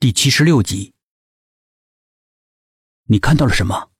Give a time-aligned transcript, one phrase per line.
[0.00, 0.94] 第七十六集，
[3.04, 3.90] 你看到了什么？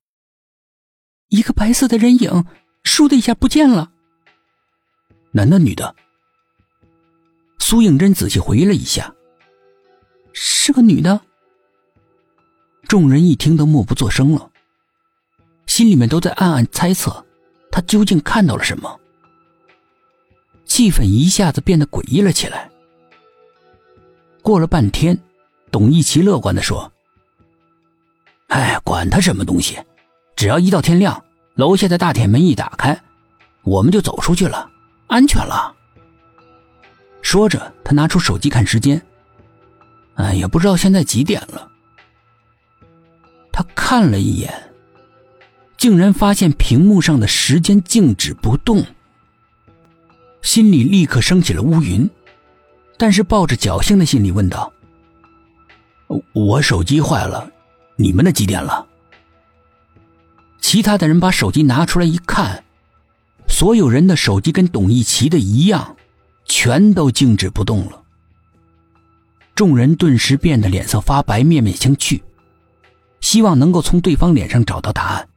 [1.29, 2.46] 一个白色的人影，
[2.83, 3.92] 倏的一下不见了。
[5.33, 5.94] 男的，女的？
[7.58, 9.14] 苏应真仔细回忆了一下，
[10.32, 11.21] 是个女的。
[12.89, 14.51] 众人一听都默不作声了，
[15.67, 17.27] 心里面都在暗暗猜测，
[17.71, 18.98] 他究竟看到了什么。
[20.64, 22.71] 气氛一下子变得诡异了起来。
[24.41, 25.23] 过了半天。
[25.71, 26.91] 董一奇乐观的说
[28.49, 29.79] ：“哎，管他什么东西，
[30.35, 31.22] 只要一到天亮，
[31.54, 33.00] 楼下的大铁门一打开，
[33.62, 34.68] 我们就走出去了，
[35.06, 35.74] 安全了。”
[37.22, 39.00] 说着，他拿出手机看时间，
[40.14, 41.70] 哎，也不知道现在几点了。
[43.52, 44.52] 他看了一眼，
[45.76, 48.84] 竟然发现屏幕上的时间静止不动，
[50.42, 52.09] 心里立刻升起了乌云，
[52.96, 54.73] 但是抱着侥幸的心理问道。
[56.32, 57.50] 我手机坏了，
[57.96, 58.87] 你们的几点了？
[60.60, 62.65] 其他的人把手机拿出来一看，
[63.48, 65.97] 所有人的手机跟董一奇的一样，
[66.45, 68.03] 全都静止不动了。
[69.55, 72.21] 众人顿时变得脸色发白，面面相觑，
[73.21, 75.29] 希望能够从对方脸上找到答案。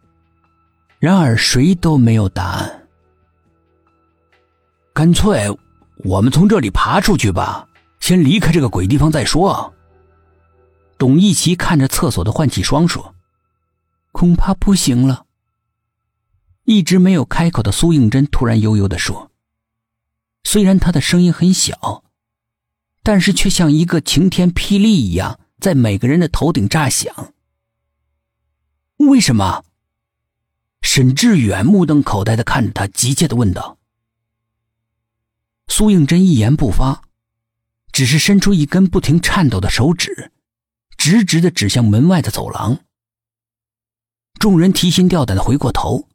[1.00, 2.88] 然而谁都没有答案。
[4.94, 5.56] 干脆
[5.98, 7.68] 我们从这里爬出去吧，
[8.00, 9.74] 先离开这个鬼地方再说。
[10.98, 13.16] 董一奇看着厕所的换气霜说
[14.12, 15.26] ：“恐怕不行了。”
[16.66, 19.32] 一直没有开口的苏应真突然悠悠的说
[20.44, 22.06] ：“虽然他的声音很小，
[23.02, 27.34] 但是却像一个晴天霹雳一样，在每个人的头顶炸响。”
[28.98, 29.66] 为什么？
[30.82, 33.78] 沈志远目瞪口呆的看着他，急切的问道。
[35.68, 37.02] 苏应真一言不发，
[37.92, 40.32] 只是伸出一根不停颤抖的手指。
[41.06, 42.80] 直直的指向门外的走廊，
[44.40, 46.08] 众人提心吊胆的回过头。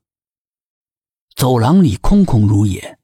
[1.37, 2.99] 走廊里空空如也。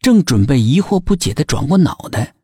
[0.00, 2.34] 正准备疑惑不解的转过脑袋，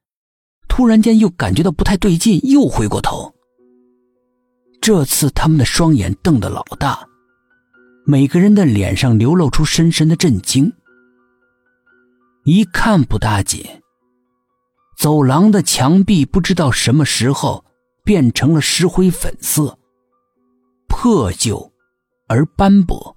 [0.69, 3.35] 突然间又感觉到不太对劲，又回过头。
[4.83, 7.09] 这次他们的双眼瞪得老大，
[8.05, 10.71] 每个人的脸上流露出深深的震惊。
[12.45, 13.65] 一看不大紧，
[14.99, 17.65] 走廊的墙壁不知道什么时候。
[18.05, 19.79] 变成了石灰粉色，
[20.89, 21.73] 破旧
[22.27, 23.17] 而斑驳。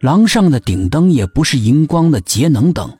[0.00, 2.98] 廊上的顶灯也不是荧光的节能灯，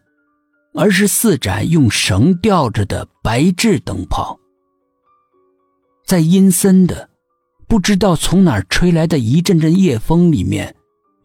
[0.74, 4.38] 而是四盏用绳吊着的白炽灯泡。
[6.04, 7.08] 在阴森的、
[7.66, 10.76] 不知道从哪儿吹来的一阵阵夜风里面，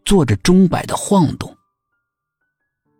[0.04, 1.56] 做着钟摆的晃动。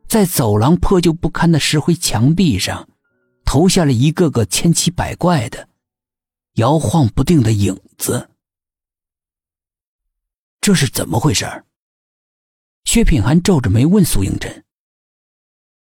[0.09, 2.89] 在走廊破旧不堪的石灰墙壁上。
[3.57, 5.71] 投下了一个个千奇百怪的、
[6.57, 8.29] 摇晃不定的影子。
[10.61, 11.65] 这是怎么回事？
[12.85, 14.63] 薛品涵皱着眉问苏应真。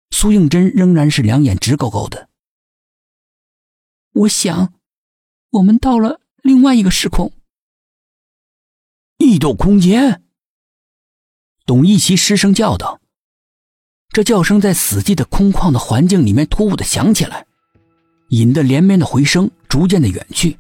[0.10, 2.30] 苏应真仍然是两眼直勾勾的。
[4.14, 4.74] 我想，
[5.52, 7.32] 我们到了另外一个时空。
[9.18, 10.24] 异度空间。
[11.68, 13.00] 董一奇失声叫道。
[14.10, 17.46] 这叫声在死寂的空旷的环境里面突兀的响起来，
[18.32, 20.58] 引得连绵的回声逐渐的远去，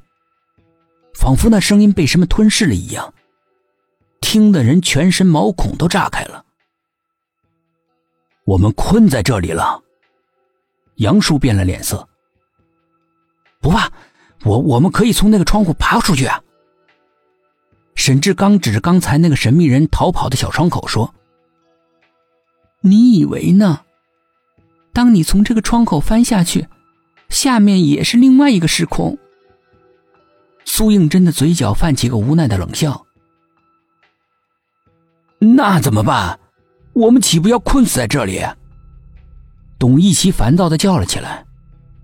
[1.14, 3.14] 仿佛那声音被什么吞噬了一样，
[4.20, 6.46] 听的人全身毛孔都炸开了。
[8.44, 9.82] 我们困在这里了。
[10.96, 12.06] 杨叔变了脸色。
[13.62, 13.90] 不怕，
[14.44, 16.44] 我我们可以从那个窗户爬出去啊。
[17.96, 21.14] 沈志刚指着刚才那个神秘人逃跑的小窗口说。
[22.82, 23.82] 你以为呢？
[24.92, 26.68] 当你从这个窗口翻下去，
[27.31, 29.18] 下面也是另外一个时空。
[30.66, 33.08] 苏应真的嘴角泛起个无奈的冷笑。
[35.40, 36.40] 那怎么办？
[36.94, 38.46] 我们岂不要困死在这里？
[39.80, 41.44] 董一奇烦躁的叫了起来。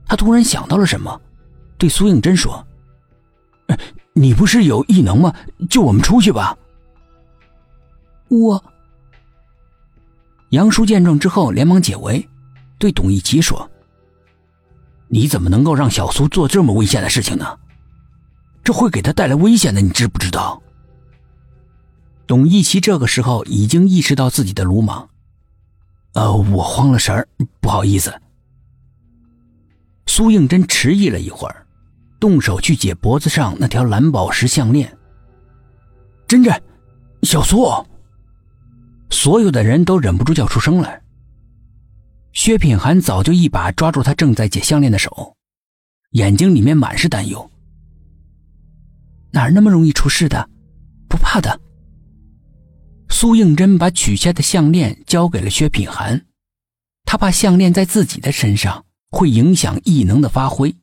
[0.08, 1.22] 他突然想到了什么，
[1.78, 2.66] 对苏应真说
[4.14, 5.36] ：“你不是有异能吗？
[5.70, 6.58] 救我们出去吧。”
[8.30, 8.64] 我。
[10.52, 12.28] 杨叔见状之后，连忙解围，
[12.80, 13.70] 对董一奇说
[15.10, 17.58] ：“你怎么能够让小苏做这么危险的事情呢？
[18.64, 20.62] 这会给他带来危险的，你知不知道？”
[22.28, 25.08] 董一奇这个时候已经意识到自己的鲁莽，
[26.14, 27.26] 呃，我慌了神儿，
[27.62, 28.14] 不好意思。
[30.08, 31.66] 苏应真迟疑了一会儿，
[32.20, 34.98] 动手去解脖子上那条蓝宝石项链。
[36.28, 36.62] 真真，
[37.24, 37.66] 小苏。
[39.10, 41.02] 所有的人都忍不住叫出声来。
[42.48, 45.36] 薛品涵早就一把抓住他正在解项链的手，
[46.12, 47.52] 眼睛里面满是担忧。
[49.32, 50.50] 哪那么容易出事的？
[51.10, 51.60] 不怕的。
[53.10, 56.26] 苏应真把取下的项链交给了薛品涵，
[57.04, 60.74] 他怕项链在自己的身上会影响异能的发挥。